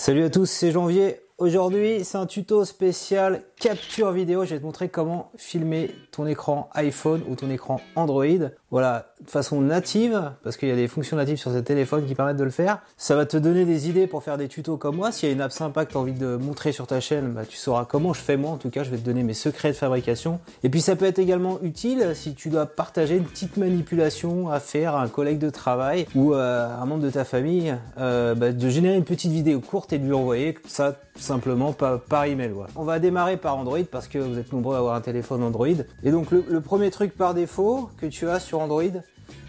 Salut 0.00 0.24
à 0.24 0.30
tous, 0.30 0.46
c'est 0.46 0.70
Janvier. 0.70 1.20
Aujourd'hui, 1.36 2.06
c'est 2.06 2.16
un 2.16 2.24
tuto 2.24 2.64
spécial 2.64 3.42
capture 3.60 4.12
vidéo. 4.12 4.46
Je 4.46 4.54
vais 4.54 4.58
te 4.58 4.64
montrer 4.64 4.88
comment 4.88 5.30
filmer 5.36 5.90
ton 6.10 6.26
écran 6.26 6.70
iPhone 6.72 7.22
ou 7.28 7.36
ton 7.36 7.50
écran 7.50 7.82
Android. 7.96 8.48
Voilà, 8.70 9.09
de 9.24 9.30
façon 9.30 9.60
native, 9.60 10.32
parce 10.42 10.56
qu'il 10.56 10.68
y 10.68 10.72
a 10.72 10.76
des 10.76 10.88
fonctions 10.88 11.16
natives 11.16 11.36
sur 11.36 11.52
ce 11.52 11.58
téléphone 11.58 12.06
qui 12.06 12.14
permettent 12.14 12.38
de 12.38 12.44
le 12.44 12.50
faire. 12.50 12.78
Ça 12.96 13.16
va 13.16 13.26
te 13.26 13.36
donner 13.36 13.64
des 13.64 13.88
idées 13.88 14.06
pour 14.06 14.22
faire 14.22 14.38
des 14.38 14.48
tutos 14.48 14.76
comme 14.76 14.96
moi. 14.96 15.12
S'il 15.12 15.28
y 15.28 15.32
a 15.32 15.34
une 15.34 15.40
app 15.40 15.52
sympa 15.52 15.84
que 15.84 15.92
tu 15.92 15.96
as 15.96 16.00
envie 16.00 16.12
de 16.12 16.36
montrer 16.36 16.72
sur 16.72 16.86
ta 16.86 17.00
chaîne, 17.00 17.32
bah, 17.32 17.42
tu 17.46 17.56
sauras 17.56 17.84
comment 17.84 18.12
je 18.14 18.20
fais 18.20 18.36
moi. 18.36 18.52
En 18.52 18.56
tout 18.56 18.70
cas, 18.70 18.82
je 18.82 18.90
vais 18.90 18.96
te 18.96 19.04
donner 19.04 19.22
mes 19.22 19.34
secrets 19.34 19.70
de 19.70 19.76
fabrication. 19.76 20.40
Et 20.64 20.70
puis, 20.70 20.80
ça 20.80 20.96
peut 20.96 21.04
être 21.04 21.18
également 21.18 21.58
utile 21.62 22.12
si 22.14 22.34
tu 22.34 22.48
dois 22.48 22.66
partager 22.66 23.16
une 23.16 23.24
petite 23.24 23.56
manipulation 23.56 24.50
à 24.50 24.58
faire 24.58 24.94
à 24.94 25.02
un 25.02 25.08
collègue 25.08 25.38
de 25.38 25.50
travail 25.50 26.06
ou 26.14 26.32
à 26.32 26.78
un 26.80 26.86
membre 26.86 27.02
de 27.02 27.10
ta 27.10 27.24
famille, 27.24 27.74
euh, 27.98 28.34
bah, 28.34 28.52
de 28.52 28.68
générer 28.68 28.96
une 28.96 29.04
petite 29.04 29.32
vidéo 29.32 29.60
courte 29.60 29.92
et 29.92 29.98
de 29.98 30.06
lui 30.06 30.14
envoyer 30.14 30.56
ça 30.66 30.96
simplement 31.16 31.72
par, 31.72 32.00
par 32.00 32.24
email. 32.24 32.50
Voilà. 32.54 32.70
On 32.76 32.84
va 32.84 32.98
démarrer 32.98 33.36
par 33.36 33.56
Android 33.56 33.78
parce 33.90 34.08
que 34.08 34.18
vous 34.18 34.38
êtes 34.38 34.52
nombreux 34.52 34.76
à 34.76 34.78
avoir 34.78 34.94
un 34.94 35.00
téléphone 35.00 35.42
Android. 35.42 35.66
Et 36.02 36.10
donc 36.10 36.30
le 36.30 36.60
premier 36.60 36.90
truc 36.90 37.14
par 37.16 37.34
défaut 37.34 37.90
que 37.98 38.06
tu 38.06 38.28
as 38.28 38.40
sur 38.40 38.60
Android, 38.60 38.82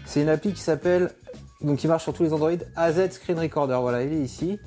c'est 0.04 0.22
une 0.22 0.28
appli 0.28 0.52
qui 0.52 0.60
s'appelle, 0.60 1.10
donc 1.60 1.78
qui 1.78 1.88
marche 1.88 2.02
sur 2.02 2.12
tous 2.12 2.22
les 2.22 2.32
Android, 2.32 2.50
AZ 2.76 3.10
Screen 3.10 3.38
Recorder. 3.38 3.78
Voilà, 3.80 4.02
il 4.02 4.12
est 4.12 4.20
ici. 4.20 4.58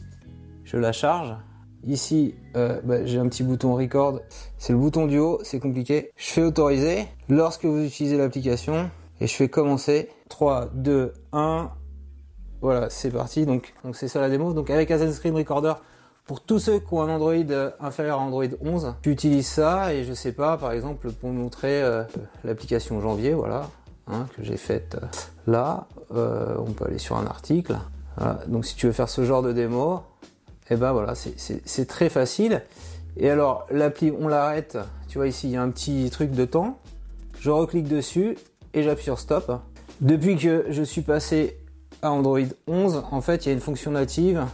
Je 0.63 0.77
la 0.77 0.91
charge. 0.91 1.35
Ici, 1.83 2.33
euh, 2.55 2.81
bah, 2.83 3.05
j'ai 3.05 3.19
un 3.19 3.27
petit 3.27 3.43
bouton 3.43 3.75
record. 3.75 4.21
C'est 4.57 4.73
le 4.73 4.79
bouton 4.79 5.05
du 5.05 5.19
haut, 5.19 5.39
c'est 5.43 5.59
compliqué. 5.59 6.11
Je 6.15 6.27
fais 6.27 6.41
autoriser 6.41 7.07
lorsque 7.29 7.65
vous 7.65 7.83
utilisez 7.83 8.17
l'application 8.17 8.89
et 9.21 9.27
je 9.27 9.35
fais 9.35 9.49
commencer. 9.49 10.09
3, 10.29 10.71
2, 10.73 11.13
1. 11.31 11.69
Voilà, 12.61 12.89
c'est 12.89 13.11
parti. 13.11 13.45
Donc, 13.45 13.75
c'est 13.93 14.07
ça 14.07 14.19
la 14.19 14.29
démo. 14.29 14.53
Donc 14.53 14.71
avec 14.71 14.89
AZ 14.89 15.13
Screen 15.13 15.35
Recorder, 15.35 15.73
pour 16.25 16.41
tous 16.41 16.57
ceux 16.57 16.79
qui 16.79 16.91
ont 16.91 17.03
un 17.03 17.09
Android 17.09 17.33
euh, 17.33 17.69
inférieur 17.79 18.19
à 18.19 18.23
Android 18.23 18.45
11, 18.61 18.95
tu 19.03 19.11
utilises 19.11 19.47
ça 19.47 19.93
et 19.93 20.03
je 20.03 20.13
sais 20.13 20.31
pas, 20.31 20.57
par 20.57 20.71
exemple, 20.71 21.11
pour 21.11 21.29
montrer 21.29 21.83
euh, 21.83 22.03
l'application 22.43 22.99
janvier, 22.99 23.35
voilà, 23.35 23.69
hein, 24.07 24.27
que 24.35 24.43
j'ai 24.43 24.57
faite 24.57 24.97
euh, 25.01 25.05
là, 25.47 25.87
euh, 26.13 26.55
on 26.57 26.71
peut 26.71 26.85
aller 26.85 26.97
sur 26.97 27.17
un 27.17 27.25
article. 27.25 27.77
Donc 28.47 28.65
si 28.65 28.75
tu 28.75 28.85
veux 28.85 28.93
faire 28.93 29.09
ce 29.09 29.25
genre 29.25 29.43
de 29.43 29.51
démo, 29.51 30.01
et 30.69 30.73
eh 30.73 30.75
ben 30.77 30.93
voilà, 30.93 31.15
c'est 31.15 31.85
très 31.85 32.09
facile. 32.09 32.63
Et 33.17 33.29
alors 33.29 33.67
l'appli, 33.69 34.13
on 34.17 34.29
l'arrête. 34.29 34.77
Tu 35.09 35.17
vois 35.17 35.27
ici, 35.27 35.47
il 35.47 35.51
y 35.51 35.57
a 35.57 35.61
un 35.61 35.69
petit 35.69 36.09
truc 36.09 36.31
de 36.31 36.45
temps. 36.45 36.79
Je 37.39 37.49
reclique 37.49 37.89
dessus 37.89 38.37
et 38.73 38.83
j'appuie 38.83 39.03
sur 39.03 39.19
stop. 39.19 39.59
Depuis 39.99 40.37
que 40.37 40.65
je 40.69 40.81
suis 40.81 41.01
passé 41.01 41.57
à 42.01 42.11
Android 42.11 42.39
11, 42.67 43.03
en 43.11 43.19
fait, 43.19 43.45
il 43.45 43.49
y 43.49 43.51
a 43.51 43.53
une 43.53 43.59
fonction 43.59 43.91
native 43.91 44.45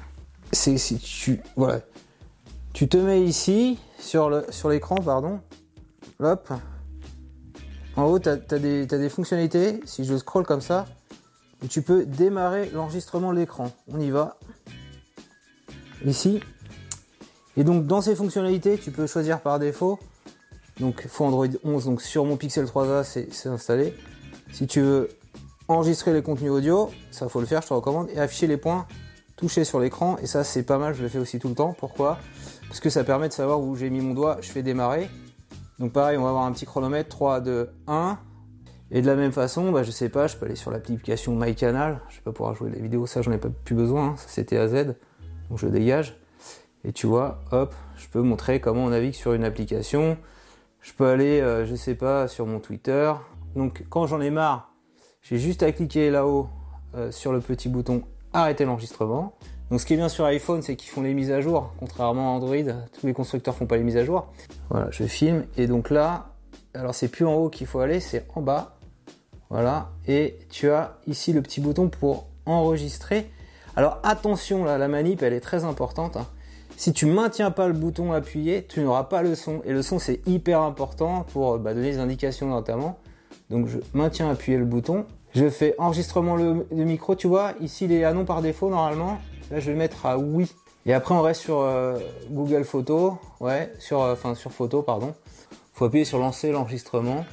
c'est 0.51 0.77
si 0.77 0.97
tu 0.97 1.41
voilà, 1.55 1.79
tu 2.73 2.87
te 2.87 2.97
mets 2.97 3.23
ici 3.23 3.79
sur 3.99 4.29
le 4.29 4.45
sur 4.49 4.69
l'écran, 4.69 4.95
pardon. 4.95 5.39
Hop. 6.19 6.51
En 7.95 8.03
haut, 8.03 8.19
tu 8.19 8.29
as, 8.29 8.37
des, 8.37 9.09
fonctionnalités. 9.09 9.81
Si 9.85 10.05
je 10.05 10.17
scroll 10.17 10.45
comme 10.45 10.61
ça, 10.61 10.87
où 11.63 11.67
tu 11.67 11.81
peux 11.81 12.05
démarrer 12.05 12.69
l'enregistrement 12.73 13.31
de 13.33 13.39
l'écran. 13.39 13.71
On 13.91 13.99
y 13.99 14.09
va. 14.09 14.37
Ici. 16.05 16.39
Et 17.57 17.63
donc 17.63 17.85
dans 17.85 18.01
ces 18.01 18.15
fonctionnalités, 18.15 18.77
tu 18.77 18.91
peux 18.91 19.07
choisir 19.07 19.41
par 19.41 19.59
défaut. 19.59 19.99
Donc 20.79 21.05
faut 21.07 21.25
Android 21.25 21.47
11. 21.63 21.85
Donc 21.85 22.01
sur 22.01 22.25
mon 22.25 22.37
Pixel 22.37 22.65
3a, 22.65 23.03
c'est 23.03 23.49
installé. 23.49 23.93
Si 24.51 24.67
tu 24.67 24.81
veux 24.81 25.09
enregistrer 25.67 26.13
les 26.13 26.21
contenus 26.21 26.51
audio, 26.51 26.89
ça 27.11 27.29
faut 27.29 27.39
le 27.39 27.45
faire, 27.45 27.61
je 27.61 27.67
te 27.67 27.73
recommande, 27.73 28.09
et 28.09 28.19
afficher 28.19 28.47
les 28.47 28.57
points 28.57 28.87
toucher 29.41 29.65
sur 29.65 29.79
l'écran 29.79 30.17
et 30.21 30.27
ça 30.27 30.43
c'est 30.43 30.61
pas 30.61 30.77
mal, 30.77 30.93
je 30.93 31.01
le 31.01 31.09
fais 31.09 31.17
aussi 31.17 31.39
tout 31.39 31.49
le 31.49 31.55
temps. 31.55 31.75
Pourquoi? 31.77 32.19
Parce 32.67 32.79
que 32.79 32.89
ça 32.89 33.03
permet 33.03 33.27
de 33.27 33.33
savoir 33.33 33.59
où 33.59 33.75
j'ai 33.75 33.89
mis 33.89 33.99
mon 33.99 34.13
doigt, 34.13 34.37
je 34.41 34.51
fais 34.51 34.61
démarrer. 34.61 35.09
Donc 35.81 35.93
pareil, 35.93 36.15
on 36.15 36.21
va 36.21 36.29
avoir 36.29 36.45
un 36.45 36.51
petit 36.51 36.67
chronomètre 36.67 37.09
3, 37.09 37.41
2, 37.41 37.71
1. 37.87 38.19
Et 38.91 39.01
de 39.01 39.07
la 39.07 39.15
même 39.15 39.31
façon, 39.31 39.71
bah, 39.71 39.81
je 39.81 39.89
sais 39.89 40.09
pas, 40.09 40.27
je 40.27 40.37
peux 40.37 40.45
aller 40.45 40.55
sur 40.55 40.69
l'application 40.69 41.35
MyCanal, 41.35 42.01
je 42.07 42.17
vais 42.17 42.21
pas 42.21 42.31
pouvoir 42.31 42.53
jouer 42.53 42.69
les 42.69 42.79
vidéos, 42.79 43.07
ça 43.07 43.23
j'en 43.23 43.31
ai 43.31 43.39
pas 43.39 43.49
plus 43.49 43.73
besoin, 43.73 44.09
hein. 44.09 44.15
ça 44.17 44.27
c'était 44.27 44.57
à 44.57 44.67
Z, 44.67 44.95
donc 45.49 45.57
je 45.57 45.67
dégage. 45.67 46.19
Et 46.83 46.91
tu 46.91 47.07
vois, 47.07 47.39
hop, 47.51 47.73
je 47.95 48.07
peux 48.09 48.21
montrer 48.21 48.59
comment 48.59 48.85
on 48.85 48.89
navigue 48.89 49.15
sur 49.15 49.33
une 49.33 49.43
application. 49.43 50.17
Je 50.81 50.93
peux 50.93 51.07
aller, 51.07 51.41
euh, 51.41 51.65
je 51.65 51.73
sais 51.73 51.95
pas, 51.95 52.27
sur 52.27 52.45
mon 52.45 52.59
Twitter. 52.59 53.11
Donc 53.55 53.83
quand 53.89 54.05
j'en 54.05 54.21
ai 54.21 54.29
marre, 54.29 54.71
j'ai 55.23 55.39
juste 55.39 55.63
à 55.63 55.71
cliquer 55.71 56.11
là-haut 56.11 56.47
euh, 56.93 57.09
sur 57.09 57.33
le 57.33 57.39
petit 57.39 57.69
bouton 57.69 58.03
arrêter 58.33 58.65
l'enregistrement. 58.65 59.35
Donc 59.71 59.79
ce 59.79 59.85
qui 59.85 59.93
est 59.93 59.97
bien 59.97 60.09
sur 60.09 60.25
iPhone, 60.25 60.61
c'est 60.61 60.75
qu'ils 60.75 60.89
font 60.89 61.01
les 61.01 61.13
mises 61.13 61.31
à 61.31 61.39
jour, 61.39 61.71
contrairement 61.79 62.33
à 62.33 62.35
Android, 62.35 62.57
tous 62.57 63.07
les 63.07 63.13
constructeurs 63.13 63.55
font 63.55 63.67
pas 63.67 63.77
les 63.77 63.83
mises 63.83 63.95
à 63.95 64.03
jour. 64.03 64.27
Voilà, 64.69 64.91
je 64.91 65.05
filme 65.05 65.45
et 65.55 65.65
donc 65.65 65.89
là, 65.89 66.33
alors 66.73 66.93
c'est 66.93 67.07
plus 67.07 67.25
en 67.25 67.35
haut 67.35 67.49
qu'il 67.49 67.67
faut 67.67 67.79
aller, 67.79 68.01
c'est 68.01 68.27
en 68.35 68.41
bas. 68.41 68.75
Voilà, 69.49 69.91
et 70.09 70.39
tu 70.49 70.69
as 70.69 70.97
ici 71.07 71.31
le 71.31 71.41
petit 71.41 71.61
bouton 71.61 71.87
pour 71.87 72.27
enregistrer. 72.45 73.31
Alors 73.77 73.99
attention 74.03 74.65
là, 74.65 74.77
la 74.77 74.89
manip 74.89 75.23
elle 75.23 75.31
est 75.31 75.39
très 75.39 75.63
importante. 75.63 76.17
Hein. 76.17 76.27
Si 76.75 76.91
tu 76.91 77.05
maintiens 77.05 77.49
pas 77.49 77.67
le 77.69 77.73
bouton 77.73 78.11
appuyé, 78.11 78.65
tu 78.67 78.81
n'auras 78.81 79.05
pas 79.05 79.21
le 79.21 79.35
son. 79.35 79.61
Et 79.63 79.71
le 79.71 79.81
son 79.81 79.99
c'est 79.99 80.19
hyper 80.27 80.59
important 80.59 81.25
pour 81.31 81.57
bah, 81.59 81.73
donner 81.73 81.91
des 81.91 81.99
indications 81.99 82.49
notamment. 82.49 82.99
Donc 83.49 83.67
je 83.67 83.77
maintiens 83.93 84.29
appuyé 84.29 84.57
le 84.57 84.65
bouton 84.65 85.05
je 85.33 85.49
fais 85.49 85.75
enregistrement 85.77 86.35
le, 86.35 86.65
micro, 86.71 87.15
tu 87.15 87.27
vois, 87.27 87.53
ici 87.61 87.85
il 87.85 87.93
est 87.93 88.03
à 88.03 88.13
non 88.13 88.25
par 88.25 88.41
défaut 88.41 88.69
normalement. 88.69 89.19
Là 89.49 89.59
je 89.59 89.67
vais 89.67 89.71
le 89.73 89.77
mettre 89.77 90.05
à 90.05 90.17
oui. 90.17 90.51
Et 90.85 90.93
après 90.93 91.13
on 91.13 91.21
reste 91.21 91.41
sur 91.41 91.61
euh, 91.61 91.99
Google 92.29 92.63
Photo, 92.63 93.17
ouais, 93.39 93.71
sur, 93.79 94.01
euh, 94.01 94.13
enfin 94.13 94.35
sur 94.35 94.51
photo 94.51 94.81
pardon. 94.81 95.13
Faut 95.73 95.85
appuyer 95.85 96.05
sur 96.05 96.17
lancer 96.19 96.51
l'enregistrement. 96.51 97.25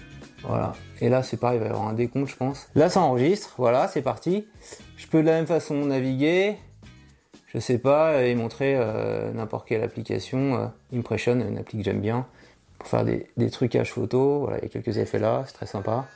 Voilà. 0.44 0.74
Et 1.00 1.08
là 1.08 1.22
c'est 1.22 1.36
pareil, 1.36 1.58
il 1.58 1.60
va 1.60 1.66
y 1.66 1.70
avoir 1.70 1.88
un 1.88 1.92
décompte 1.92 2.30
je 2.30 2.36
pense. 2.36 2.68
Là 2.74 2.88
ça 2.88 3.00
enregistre, 3.00 3.54
voilà, 3.58 3.88
c'est 3.88 4.02
parti. 4.02 4.46
Je 4.96 5.06
peux 5.08 5.20
de 5.20 5.26
la 5.26 5.32
même 5.32 5.46
façon 5.46 5.74
naviguer, 5.74 6.56
je 7.46 7.58
sais 7.58 7.78
pas, 7.78 8.22
et 8.22 8.34
montrer 8.36 8.76
euh, 8.76 9.32
n'importe 9.32 9.66
quelle 9.66 9.82
application, 9.82 10.70
Impression, 10.92 11.34
une 11.34 11.58
appli 11.58 11.78
que 11.78 11.84
j'aime 11.84 12.00
bien, 12.00 12.26
pour 12.78 12.88
faire 12.88 13.04
des, 13.04 13.26
des 13.36 13.50
trucages 13.50 13.92
photo. 13.92 14.40
Voilà, 14.40 14.58
il 14.58 14.62
y 14.62 14.66
a 14.66 14.68
quelques 14.68 14.98
effets 14.98 15.18
là, 15.18 15.42
c'est 15.46 15.54
très 15.54 15.66
sympa. 15.66 16.06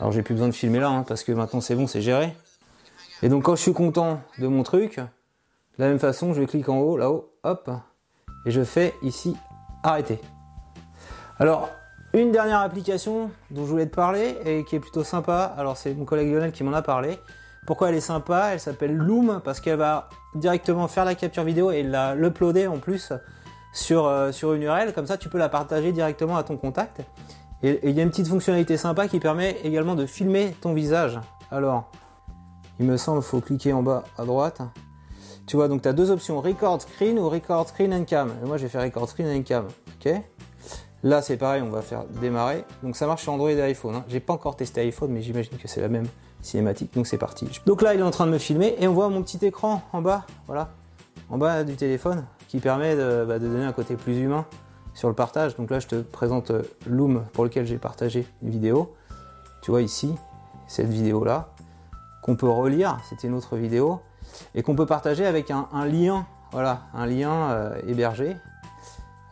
Alors 0.00 0.12
j'ai 0.12 0.22
plus 0.22 0.34
besoin 0.34 0.48
de 0.48 0.54
filmer 0.54 0.80
là, 0.80 0.88
hein, 0.88 1.04
parce 1.06 1.22
que 1.22 1.32
maintenant 1.32 1.60
c'est 1.60 1.74
bon, 1.74 1.86
c'est 1.86 2.00
géré. 2.00 2.34
Et 3.22 3.28
donc 3.28 3.44
quand 3.44 3.54
je 3.54 3.60
suis 3.60 3.74
content 3.74 4.20
de 4.38 4.46
mon 4.46 4.62
truc, 4.62 4.96
de 4.96 5.04
la 5.84 5.88
même 5.88 5.98
façon, 5.98 6.32
je 6.32 6.42
clique 6.42 6.70
en 6.70 6.78
haut, 6.78 6.96
là-haut, 6.96 7.34
hop, 7.42 7.70
et 8.46 8.50
je 8.50 8.64
fais 8.64 8.94
ici 9.02 9.36
arrêter. 9.82 10.18
Alors, 11.38 11.68
une 12.14 12.32
dernière 12.32 12.60
application 12.60 13.30
dont 13.50 13.64
je 13.64 13.70
voulais 13.70 13.86
te 13.86 13.94
parler 13.94 14.36
et 14.46 14.64
qui 14.64 14.76
est 14.76 14.80
plutôt 14.80 15.04
sympa, 15.04 15.54
alors 15.56 15.76
c'est 15.76 15.94
mon 15.94 16.06
collègue 16.06 16.32
Lionel 16.32 16.52
qui 16.52 16.64
m'en 16.64 16.72
a 16.72 16.82
parlé. 16.82 17.18
Pourquoi 17.66 17.90
elle 17.90 17.94
est 17.94 18.00
sympa? 18.00 18.50
Elle 18.52 18.60
s'appelle 18.60 18.96
Loom 18.96 19.42
parce 19.44 19.60
qu'elle 19.60 19.78
va 19.78 20.08
directement 20.34 20.88
faire 20.88 21.04
la 21.04 21.14
capture 21.14 21.44
vidéo 21.44 21.70
et 21.70 21.82
l'uploader 21.82 22.66
en 22.66 22.78
plus 22.78 23.12
sur, 23.74 24.06
euh, 24.06 24.32
sur 24.32 24.54
une 24.54 24.62
URL. 24.62 24.92
Comme 24.94 25.06
ça, 25.06 25.18
tu 25.18 25.28
peux 25.28 25.38
la 25.38 25.50
partager 25.50 25.92
directement 25.92 26.36
à 26.36 26.42
ton 26.42 26.56
contact. 26.56 27.02
Et 27.62 27.80
il 27.82 27.96
y 27.96 28.00
a 28.00 28.02
une 28.02 28.10
petite 28.10 28.28
fonctionnalité 28.28 28.76
sympa 28.76 29.06
qui 29.08 29.20
permet 29.20 29.58
également 29.64 29.94
de 29.94 30.06
filmer 30.06 30.54
ton 30.60 30.72
visage. 30.72 31.20
Alors, 31.50 31.90
il 32.78 32.86
me 32.86 32.96
semble 32.96 33.20
qu'il 33.20 33.28
faut 33.28 33.40
cliquer 33.40 33.72
en 33.72 33.82
bas 33.82 34.04
à 34.16 34.24
droite. 34.24 34.62
Tu 35.46 35.56
vois, 35.56 35.68
donc 35.68 35.82
tu 35.82 35.88
as 35.88 35.92
deux 35.92 36.10
options, 36.10 36.40
Record 36.40 36.80
Screen 36.80 37.18
ou 37.18 37.28
Record 37.28 37.68
Screen 37.68 37.92
and 37.92 38.04
Cam. 38.04 38.32
Et 38.42 38.46
moi, 38.46 38.56
je 38.56 38.62
vais 38.62 38.68
faire 38.68 38.82
Record 38.82 39.08
Screen 39.08 39.28
and 39.28 39.42
Cam. 39.42 39.66
Ok? 39.96 40.12
Là, 41.02 41.22
c'est 41.22 41.36
pareil, 41.36 41.62
on 41.62 41.70
va 41.70 41.82
faire 41.82 42.04
démarrer. 42.20 42.64
Donc 42.82 42.96
ça 42.96 43.06
marche 43.06 43.22
sur 43.22 43.32
Android 43.32 43.50
et 43.50 43.62
iPhone. 43.62 43.94
Hein. 43.94 44.04
J'ai 44.08 44.20
pas 44.20 44.32
encore 44.32 44.56
testé 44.56 44.82
iPhone, 44.82 45.10
mais 45.10 45.22
j'imagine 45.22 45.56
que 45.56 45.66
c'est 45.66 45.80
la 45.80 45.88
même 45.88 46.06
cinématique. 46.42 46.94
Donc 46.94 47.06
c'est 47.06 47.18
parti. 47.18 47.48
Donc 47.66 47.82
là, 47.82 47.94
il 47.94 48.00
est 48.00 48.04
en 48.04 48.10
train 48.10 48.26
de 48.26 48.32
me 48.32 48.38
filmer 48.38 48.76
et 48.78 48.86
on 48.86 48.92
voit 48.92 49.08
mon 49.08 49.22
petit 49.22 49.44
écran 49.44 49.82
en 49.92 50.02
bas, 50.02 50.26
voilà, 50.46 50.70
en 51.30 51.38
bas 51.38 51.64
du 51.64 51.76
téléphone, 51.76 52.24
qui 52.48 52.58
permet 52.58 52.96
de, 52.96 53.24
bah, 53.26 53.38
de 53.38 53.48
donner 53.48 53.64
un 53.64 53.72
côté 53.72 53.96
plus 53.96 54.18
humain 54.18 54.46
sur 54.94 55.08
le 55.08 55.14
partage. 55.14 55.56
Donc 55.56 55.70
là, 55.70 55.78
je 55.78 55.86
te 55.86 55.96
présente 55.96 56.50
euh, 56.50 56.62
Loom 56.86 57.24
pour 57.32 57.44
lequel 57.44 57.66
j'ai 57.66 57.78
partagé 57.78 58.26
une 58.42 58.50
vidéo. 58.50 58.94
Tu 59.62 59.70
vois 59.70 59.82
ici, 59.82 60.14
cette 60.68 60.88
vidéo-là, 60.88 61.48
qu'on 62.22 62.36
peut 62.36 62.48
relire, 62.48 62.98
c'était 63.08 63.28
une 63.28 63.34
autre 63.34 63.56
vidéo, 63.56 64.00
et 64.54 64.62
qu'on 64.62 64.74
peut 64.74 64.86
partager 64.86 65.26
avec 65.26 65.50
un, 65.50 65.66
lien, 65.86 66.26
voilà, 66.52 66.82
un 66.94 67.06
lien 67.06 67.50
euh, 67.50 67.80
hébergé. 67.86 68.36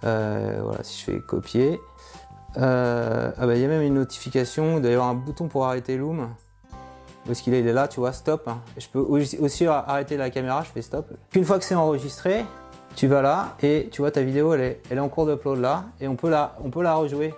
Euh, 0.04 0.60
voilà, 0.62 0.84
si 0.84 1.00
je 1.00 1.04
fais 1.04 1.20
copier. 1.20 1.80
ah 2.56 3.32
bah 3.36 3.54
il 3.54 3.60
y 3.60 3.64
a 3.64 3.68
même 3.68 3.82
une 3.82 3.94
notification, 3.94 4.78
il 4.78 4.86
un 4.86 5.14
bouton 5.14 5.48
pour 5.48 5.66
arrêter 5.66 5.96
Loom. 5.96 6.28
Où 7.26 7.32
est-ce 7.32 7.42
qu'il 7.42 7.52
est? 7.52 7.60
Il 7.60 7.66
est 7.66 7.72
là, 7.72 7.88
tu 7.88 8.00
vois, 8.00 8.12
stop. 8.12 8.48
Je 8.78 8.88
peux 8.88 9.00
aussi 9.00 9.66
arrêter 9.66 10.16
la 10.16 10.30
caméra, 10.30 10.62
je 10.62 10.70
fais 10.70 10.82
stop. 10.82 11.06
Une 11.34 11.44
fois 11.44 11.58
que 11.58 11.64
c'est 11.64 11.74
enregistré, 11.74 12.44
tu 12.98 13.06
vas 13.06 13.22
là 13.22 13.54
et 13.62 13.88
tu 13.92 14.00
vois 14.02 14.10
ta 14.10 14.22
vidéo 14.22 14.54
elle 14.54 14.60
est, 14.60 14.82
elle 14.90 14.96
est 14.96 15.00
en 15.00 15.08
cours 15.08 15.24
d'upload 15.24 15.60
là 15.60 15.84
et 16.00 16.08
on 16.08 16.16
peut 16.16 16.28
la, 16.28 16.56
on 16.64 16.68
peut 16.68 16.82
la 16.82 16.96
rejouer. 16.96 17.32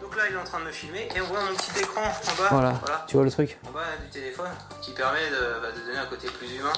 Donc 0.00 0.16
là 0.16 0.22
il 0.30 0.34
est 0.34 0.38
en 0.38 0.44
train 0.44 0.60
de 0.60 0.64
me 0.64 0.70
filmer 0.70 1.08
et 1.14 1.20
on 1.20 1.26
voit 1.26 1.40
mon 1.44 1.54
petit 1.54 1.78
écran 1.78 2.00
en 2.00 2.42
bas. 2.42 2.48
Voilà, 2.48 2.80
tu 3.06 3.16
vois 3.16 3.24
le 3.26 3.30
truc. 3.30 3.58
En 3.68 3.72
bas 3.72 3.80
du 4.02 4.10
téléphone 4.10 4.48
qui 4.80 4.92
permet 4.92 5.28
de, 5.30 5.60
bah, 5.60 5.68
de 5.78 5.86
donner 5.86 5.98
un 5.98 6.06
côté 6.06 6.28
plus 6.28 6.56
humain. 6.58 6.72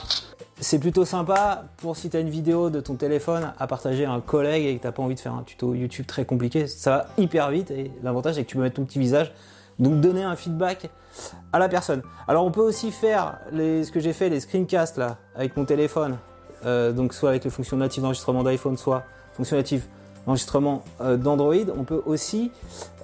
c'est 0.61 0.81
plutôt 0.81 1.05
sympa 1.05 1.67
pour 1.77 1.97
si 1.97 2.11
tu 2.11 2.17
as 2.17 2.21
une 2.21 2.31
vidéo 2.31 2.69
de 2.69 2.81
ton 2.81 2.97
téléphone 2.97 3.53
à 3.61 3.67
partager 3.69 4.07
à 4.07 4.11
un 4.11 4.21
collègue 4.21 4.67
et 4.67 4.77
que 4.77 4.85
tu 4.85 4.93
pas 4.93 5.03
envie 5.05 5.15
de 5.15 5.21
faire 5.21 5.35
un 5.35 5.45
tuto 5.45 5.73
YouTube 5.73 6.07
très 6.07 6.25
compliqué. 6.25 6.67
Ça 6.67 6.91
va 6.91 7.07
hyper 7.17 7.49
vite 7.51 7.71
et 7.71 7.93
l'avantage 8.03 8.35
c'est 8.35 8.43
que 8.43 8.49
tu 8.49 8.57
peux 8.57 8.63
mettre 8.63 8.75
ton 8.75 8.85
petit 8.85 8.99
visage. 8.99 9.33
Donc 9.79 10.01
donner 10.01 10.25
un 10.25 10.35
feedback 10.35 10.91
à 11.53 11.61
la 11.61 11.69
personne. 11.69 12.03
Alors 12.27 12.45
on 12.45 12.51
peut 12.51 12.61
aussi 12.61 12.91
faire 12.91 13.39
les, 13.53 13.85
ce 13.85 13.93
que 13.93 14.01
j'ai 14.01 14.13
fait, 14.13 14.31
les 14.31 14.41
screencasts 14.41 14.99
là, 14.99 15.19
avec 15.37 15.57
mon 15.57 15.65
téléphone. 15.65 16.19
Euh, 16.67 16.93
donc 16.93 17.15
soit 17.15 17.31
avec 17.31 17.45
les 17.45 17.51
fonctions 17.51 17.77
natives 17.77 18.03
d'enregistrement 18.03 18.43
d'iPhone, 18.43 18.77
soit 18.77 19.05
fonctions 19.35 19.57
natives 19.57 19.85
d'enregistrement 20.27 20.83
euh, 21.01 21.17
d'Android. 21.17 21.55
On 21.79 21.85
peut 21.85 22.03
aussi 22.07 22.51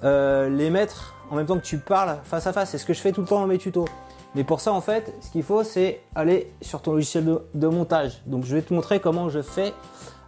euh, 0.03 0.49
les 0.49 0.69
mettre 0.69 1.15
en 1.29 1.35
même 1.35 1.45
temps 1.45 1.57
que 1.57 1.65
tu 1.65 1.77
parles 1.77 2.17
face 2.23 2.47
à 2.47 2.53
face. 2.53 2.71
C'est 2.71 2.77
ce 2.77 2.85
que 2.85 2.93
je 2.93 2.99
fais 2.99 3.11
tout 3.11 3.21
le 3.21 3.27
temps 3.27 3.39
dans 3.39 3.47
mes 3.47 3.57
tutos. 3.57 3.85
Mais 4.35 4.43
pour 4.43 4.61
ça, 4.61 4.71
en 4.71 4.81
fait, 4.81 5.13
ce 5.21 5.29
qu'il 5.29 5.43
faut, 5.43 5.63
c'est 5.63 5.99
aller 6.15 6.51
sur 6.61 6.81
ton 6.81 6.93
logiciel 6.93 7.25
de, 7.53 7.67
montage. 7.67 8.21
Donc, 8.25 8.45
je 8.45 8.55
vais 8.55 8.61
te 8.61 8.73
montrer 8.73 9.01
comment 9.01 9.29
je 9.29 9.41
fais 9.41 9.73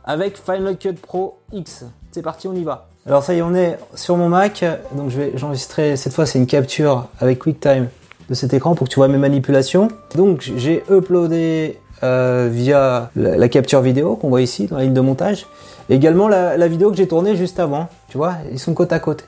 avec 0.03 0.37
Final 0.37 0.77
Cut 0.77 0.93
Pro 0.93 1.39
X. 1.53 1.85
C'est 2.11 2.21
parti, 2.21 2.49
on 2.49 2.53
y 2.53 2.63
va. 2.63 2.89
Alors, 3.05 3.23
ça 3.23 3.33
y 3.33 3.37
est, 3.37 3.41
on 3.41 3.55
est 3.55 3.77
sur 3.95 4.17
mon 4.17 4.27
Mac. 4.27 4.65
Donc, 4.93 5.09
je 5.09 5.17
vais, 5.17 5.31
j'enregistrer, 5.35 5.95
cette 5.95 6.13
fois, 6.13 6.25
c'est 6.25 6.37
une 6.37 6.47
capture 6.47 7.07
avec 7.19 7.39
QuickTime 7.39 7.87
de 8.29 8.33
cet 8.33 8.53
écran 8.53 8.75
pour 8.75 8.87
que 8.87 8.91
tu 8.93 8.99
vois 8.99 9.07
mes 9.07 9.17
manipulations. 9.17 9.87
Donc, 10.15 10.51
j'ai 10.57 10.83
uploadé 10.89 11.79
euh, 12.03 12.49
via 12.51 13.09
la, 13.15 13.47
capture 13.49 13.81
vidéo 13.81 14.15
qu'on 14.15 14.29
voit 14.29 14.41
ici 14.41 14.67
dans 14.67 14.77
la 14.77 14.83
ligne 14.83 14.93
de 14.93 15.01
montage. 15.01 15.47
Et 15.89 15.95
également 15.95 16.27
la, 16.27 16.67
vidéo 16.67 16.91
que 16.91 16.97
j'ai 16.97 17.07
tournée 17.07 17.35
juste 17.35 17.59
avant. 17.59 17.87
Tu 18.09 18.17
vois, 18.17 18.35
ils 18.51 18.59
sont 18.59 18.73
côte 18.73 18.93
à 18.93 18.99
côte. 18.99 19.25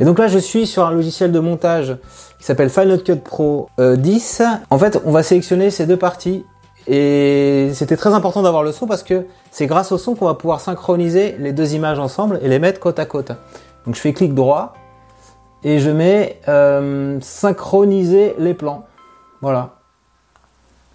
Et 0.00 0.04
donc 0.04 0.18
là, 0.18 0.28
je 0.28 0.38
suis 0.38 0.66
sur 0.66 0.86
un 0.86 0.92
logiciel 0.92 1.32
de 1.32 1.40
montage 1.40 1.96
qui 2.38 2.44
s'appelle 2.44 2.70
Final 2.70 3.02
Cut 3.02 3.16
Pro 3.16 3.68
10. 3.78 4.40
Euh, 4.40 4.44
en 4.70 4.78
fait, 4.78 5.00
on 5.04 5.10
va 5.10 5.22
sélectionner 5.22 5.70
ces 5.70 5.86
deux 5.86 5.96
parties 5.96 6.44
et 6.86 7.70
c'était 7.74 7.96
très 7.96 8.14
important 8.14 8.42
d'avoir 8.42 8.62
le 8.62 8.72
son 8.72 8.86
parce 8.86 9.02
que 9.02 9.26
c'est 9.50 9.66
grâce 9.66 9.92
au 9.92 9.98
son 9.98 10.14
qu'on 10.14 10.24
va 10.24 10.34
pouvoir 10.34 10.60
synchroniser 10.60 11.36
les 11.38 11.52
deux 11.52 11.74
images 11.74 11.98
ensemble 11.98 12.38
et 12.42 12.48
les 12.48 12.58
mettre 12.58 12.80
côte 12.80 12.98
à 12.98 13.04
côte. 13.04 13.32
Donc 13.84 13.94
je 13.94 14.00
fais 14.00 14.14
clic 14.14 14.34
droit 14.34 14.74
et 15.64 15.80
je 15.80 15.90
mets 15.90 16.40
euh, 16.48 17.18
synchroniser 17.20 18.34
les 18.38 18.54
plans. 18.54 18.86
Voilà. 19.42 19.77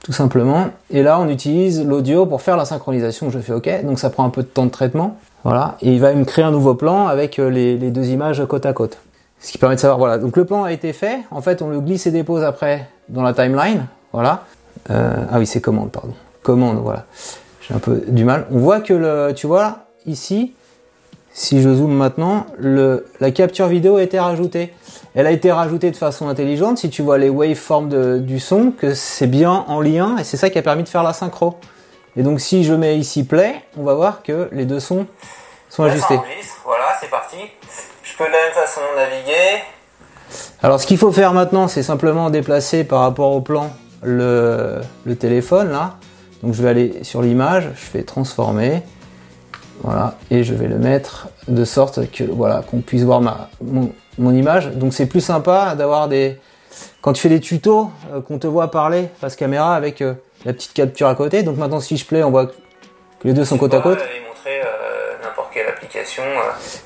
Tout 0.03 0.11
simplement. 0.11 0.67
Et 0.89 1.01
là, 1.01 1.17
on 1.19 1.29
utilise 1.29 1.83
l'audio 1.83 2.25
pour 2.25 2.41
faire 2.41 2.57
la 2.57 2.65
synchronisation. 2.65 3.29
Je 3.29 3.39
fais 3.39 3.53
OK? 3.53 3.69
Donc 3.85 3.99
ça 3.99 4.09
prend 4.09 4.25
un 4.25 4.29
peu 4.29 4.43
de 4.43 4.47
temps 4.47 4.65
de 4.65 4.69
traitement. 4.71 5.17
Voilà. 5.45 5.77
Et 5.81 5.93
il 5.93 6.01
va 6.01 6.13
me 6.13 6.25
créer 6.25 6.43
un 6.43 6.51
nouveau 6.51 6.75
plan 6.75 7.07
avec 7.07 7.39
euh, 7.39 7.49
les, 7.49 7.77
deux 7.77 8.09
images 8.09 8.45
côte 8.45 8.65
à 8.65 8.73
côte. 8.73 8.97
Ce 9.39 9.51
qui 9.51 9.57
permet 9.57 9.75
de 9.75 9.79
savoir, 9.79 9.97
voilà. 9.97 10.17
Donc 10.17 10.35
le 10.35 10.43
plan 10.43 10.65
a 10.65 10.73
été 10.73 10.91
fait. 10.91 11.19
En 11.31 11.41
fait, 11.41 11.61
on 11.61 11.69
le 11.69 11.79
glisse 11.79 12.05
et 12.05 12.11
dépose 12.11 12.43
après 12.43 12.89
dans 13.07 13.21
la 13.21 13.33
timeline. 13.33 13.85
Voilà. 14.11 14.43
Euh, 14.89 15.15
ah 15.31 15.39
oui, 15.39 15.47
c'est 15.47 15.61
commande, 15.61 15.91
pardon. 15.91 16.13
Commande, 16.43 16.79
voilà. 16.83 17.05
J'ai 17.61 17.73
un 17.73 17.79
peu 17.79 18.03
du 18.05 18.25
mal. 18.25 18.45
On 18.51 18.59
voit 18.59 18.81
que 18.81 18.93
le, 18.93 19.33
tu 19.33 19.47
vois, 19.47 19.85
ici, 20.05 20.53
si 21.33 21.61
je 21.63 21.73
zoome 21.73 21.93
maintenant, 21.93 22.45
le, 22.59 23.07
la 23.19 23.31
capture 23.31 23.67
vidéo 23.67 23.97
a 23.97 24.03
été 24.03 24.19
rajoutée. 24.19 24.71
Elle 25.15 25.25
a 25.25 25.31
été 25.31 25.51
rajoutée 25.51 25.89
de 25.89 25.95
façon 25.95 26.27
intelligente. 26.27 26.77
Si 26.77 26.89
tu 26.89 27.01
vois 27.01 27.17
les 27.17 27.29
waveforms 27.29 27.89
de, 27.89 28.19
du 28.19 28.39
son, 28.39 28.71
que 28.71 28.93
c'est 28.93 29.27
bien 29.27 29.65
en 29.67 29.81
lien 29.81 30.17
et 30.17 30.23
c'est 30.23 30.37
ça 30.37 30.51
qui 30.51 30.59
a 30.59 30.61
permis 30.61 30.83
de 30.83 30.89
faire 30.89 31.03
la 31.03 31.13
synchro. 31.13 31.57
Et 32.15 32.21
donc 32.21 32.39
si 32.39 32.63
je 32.63 32.73
mets 32.73 32.97
ici 32.97 33.23
play, 33.23 33.55
on 33.77 33.83
va 33.83 33.95
voir 33.95 34.21
que 34.21 34.47
les 34.51 34.65
deux 34.65 34.79
sons 34.79 35.07
sont 35.69 35.83
ajustés. 35.83 36.19
Voilà, 36.63 36.85
c'est 37.01 37.09
parti. 37.09 37.37
Je 38.03 38.15
peux 38.15 38.25
de 38.25 38.31
la 38.31 38.37
même 38.37 38.53
façon 38.53 38.81
naviguer. 38.95 39.63
Alors 40.61 40.79
ce 40.79 40.85
qu'il 40.85 40.99
faut 40.99 41.11
faire 41.11 41.33
maintenant, 41.33 41.67
c'est 41.67 41.81
simplement 41.81 42.29
déplacer 42.29 42.83
par 42.83 42.99
rapport 42.99 43.31
au 43.31 43.41
plan 43.41 43.71
le, 44.03 44.81
téléphone 45.19 45.71
là. 45.71 45.95
Donc 46.43 46.53
je 46.53 46.61
vais 46.61 46.69
aller 46.69 47.03
sur 47.03 47.23
l'image, 47.23 47.69
je 47.75 47.85
fais 47.85 48.03
transformer. 48.03 48.83
Voilà, 49.81 50.15
et 50.31 50.43
je 50.43 50.53
vais 50.53 50.67
le 50.67 50.77
mettre 50.77 51.27
de 51.47 51.65
sorte 51.65 52.09
que 52.11 52.23
voilà 52.23 52.61
qu'on 52.61 52.79
puisse 52.79 53.03
voir 53.03 53.21
ma, 53.21 53.49
mon, 53.61 54.33
image. 54.33 54.71
Donc 54.71 54.93
c'est 54.93 55.07
plus 55.07 55.21
sympa 55.21 55.75
d'avoir 55.75 56.07
des 56.07 56.37
quand 57.01 57.13
tu 57.13 57.21
fais 57.21 57.29
des 57.29 57.39
tutos 57.39 57.89
euh, 58.13 58.21
qu'on 58.21 58.39
te 58.39 58.47
voit 58.47 58.71
parler 58.71 59.09
face 59.19 59.35
caméra 59.35 59.75
avec 59.75 60.01
euh, 60.01 60.13
la 60.45 60.53
petite 60.53 60.73
capture 60.73 61.07
à 61.07 61.15
côté. 61.15 61.43
Donc 61.43 61.57
maintenant 61.57 61.79
si 61.79 61.97
je 61.97 62.05
play, 62.05 62.23
on 62.23 62.31
voit 62.31 62.47
que 62.47 62.53
les 63.25 63.33
deux 63.33 63.45
sont 63.45 63.57
côte 63.57 63.73
à 63.73 63.81
côte. 63.81 63.99
Euh. 63.99 64.23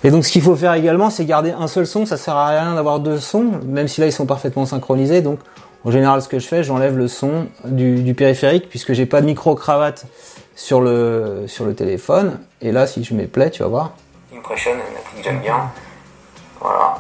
Et 0.04 0.12
donc 0.12 0.26
ce 0.26 0.32
qu'il 0.32 0.42
faut 0.42 0.56
faire 0.56 0.74
également, 0.74 1.10
c'est 1.10 1.26
garder 1.26 1.52
un 1.52 1.68
seul 1.68 1.88
son. 1.88 2.06
Ça 2.06 2.18
sert 2.18 2.36
à 2.36 2.48
rien 2.50 2.76
d'avoir 2.76 3.00
deux 3.00 3.20
sons, 3.20 3.52
même 3.66 3.88
si 3.88 4.02
là 4.02 4.08
ils 4.08 4.12
sont 4.12 4.26
parfaitement 4.26 4.66
synchronisés. 4.66 5.22
Donc 5.22 5.40
en 5.84 5.92
général, 5.92 6.22
ce 6.22 6.28
que 6.28 6.40
je 6.40 6.48
fais, 6.48 6.64
j'enlève 6.64 6.98
le 6.98 7.08
son 7.08 7.48
du, 7.66 8.14
périphérique 8.14 8.70
puisque 8.70 8.94
j'ai 8.94 9.06
pas 9.06 9.22
de 9.22 9.26
micro 9.26 9.56
cravate 9.56 10.06
sur 10.56 10.82
le 10.82 11.46
sur 11.48 11.66
le 11.66 11.74
téléphone. 11.74 12.40
Et 12.62 12.72
là, 12.72 12.88
si 12.88 13.04
je 13.04 13.14
mets 13.14 13.28
play, 13.28 13.52
tu 13.52 13.62
vas 13.64 13.70
voir. 13.70 13.94
Impression, 14.36 14.72
une 14.72 15.24
j'aime 15.24 15.40
bien. 15.40 15.72
Voilà. 16.60 16.96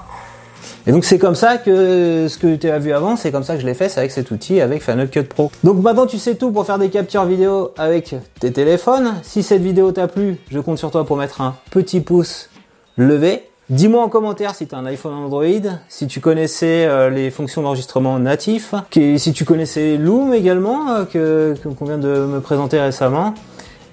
Et 0.85 0.91
donc 0.91 1.03
c'est 1.03 1.17
comme 1.17 1.35
ça 1.35 1.57
que 1.57 2.27
ce 2.29 2.37
que 2.37 2.55
tu 2.55 2.69
as 2.69 2.79
vu 2.79 2.93
avant, 2.93 3.17
c'est 3.17 3.31
comme 3.31 3.43
ça 3.43 3.55
que 3.55 3.61
je 3.61 3.65
l'ai 3.65 3.73
fait, 3.73 3.89
c'est 3.89 3.99
avec 3.99 4.11
cet 4.11 4.31
outil, 4.31 4.61
avec 4.61 4.81
Final 4.81 5.09
Cut 5.09 5.23
Pro. 5.23 5.51
Donc 5.63 5.81
maintenant 5.81 6.05
tu 6.05 6.17
sais 6.17 6.35
tout 6.35 6.51
pour 6.51 6.65
faire 6.65 6.79
des 6.79 6.89
captures 6.89 7.25
vidéo 7.25 7.73
avec 7.77 8.15
tes 8.39 8.53
téléphones. 8.53 9.15
Si 9.23 9.43
cette 9.43 9.61
vidéo 9.61 9.91
t'a 9.91 10.07
plu, 10.07 10.37
je 10.49 10.59
compte 10.59 10.77
sur 10.77 10.89
toi 10.89 11.05
pour 11.05 11.17
mettre 11.17 11.41
un 11.41 11.55
petit 11.71 11.99
pouce 11.99 12.49
levé. 12.95 13.43
Dis-moi 13.69 14.01
en 14.01 14.07
commentaire 14.07 14.55
si 14.55 14.65
tu 14.65 14.75
as 14.75 14.77
un 14.77 14.85
iPhone 14.85 15.13
Android, 15.13 15.73
si 15.89 16.07
tu 16.07 16.21
connaissais 16.21 16.85
euh, 16.85 17.09
les 17.09 17.31
fonctions 17.31 17.61
d'enregistrement 17.61 18.17
natif, 18.17 18.73
si 18.93 19.33
tu 19.33 19.43
connaissais 19.43 19.97
Loom 19.97 20.33
également, 20.33 20.89
euh, 20.91 21.03
que 21.03 21.53
qu'on 21.77 21.83
vient 21.83 21.97
de 21.97 22.07
me 22.07 22.39
présenter 22.39 22.79
récemment. 22.79 23.33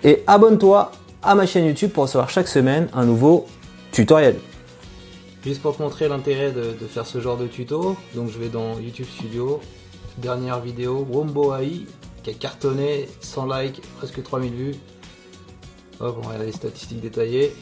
Et 0.05 0.23
abonne-toi 0.29 0.93
à 1.25 1.35
ma 1.35 1.47
chaîne 1.47 1.65
YouTube 1.65 1.91
pour 1.91 2.03
recevoir 2.03 2.29
chaque 2.29 2.49
semaine 2.49 2.89
un 2.93 3.07
nouveau 3.07 3.47
tutoriel. 3.93 4.37
Juste 5.43 5.63
pour 5.63 5.77
te 5.77 5.83
montrer 5.83 6.07
l'intérêt 6.09 6.53
de, 6.53 6.75
faire 6.87 7.07
ce 7.07 7.21
genre 7.21 7.39
de 7.39 7.47
tuto, 7.47 7.97
donc 8.15 8.31
je 8.31 8.39
vais 8.39 8.49
dans 8.49 8.79
YouTube 8.79 9.07
Studio, 9.07 9.61
dernière 10.19 10.61
vidéo, 10.61 11.07
Wombo 11.11 11.55
AI, 11.55 11.87
qui 12.23 12.31
a 12.31 12.35
cartonné, 12.35 13.09
100 13.21 13.47
likes, 13.55 13.83
presque 13.97 14.23
3000 14.23 14.53
vues. 14.53 14.75
Hop, 16.01 16.19
on 16.23 16.27
regarde 16.27 16.45
les 16.45 16.53
statistiques 16.53 17.01
détaillées. 17.01 17.55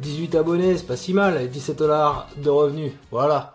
18 0.00 0.34
abonnés, 0.34 0.76
c'est 0.76 0.86
pas 0.86 0.96
si 0.96 1.12
mal, 1.12 1.40
et 1.40 1.48
17 1.48 1.78
dollars 1.78 2.28
de 2.36 2.48
revenus, 2.48 2.92
voilà. 3.10 3.52